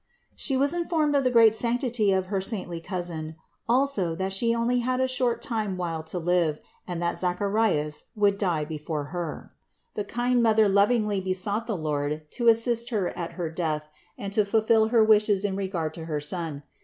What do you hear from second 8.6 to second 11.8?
before her. The kind Mother lovingly besought the